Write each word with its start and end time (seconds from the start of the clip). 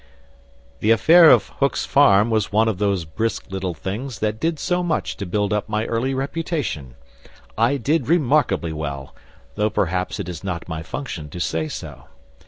"The 0.79 0.89
affair 0.89 1.29
of 1.29 1.49
Hook's 1.59 1.85
Farm 1.85 2.31
was 2.31 2.51
one 2.51 2.67
of 2.67 2.79
those 2.79 3.05
brisk 3.05 3.51
little 3.51 3.75
things 3.75 4.17
that 4.17 4.39
did 4.39 4.57
so 4.57 4.81
much 4.81 5.15
to 5.17 5.27
build 5.27 5.53
up 5.53 5.69
my 5.69 5.85
early 5.85 6.15
reputation. 6.15 6.95
I 7.55 7.77
did 7.77 8.07
remarkably 8.07 8.73
well, 8.73 9.13
though 9.53 9.69
perhaps 9.69 10.19
it 10.19 10.27
is 10.27 10.43
not 10.43 10.67
my 10.67 10.81
function 10.81 11.29
to 11.29 11.39
say 11.39 11.67
so. 11.67 12.05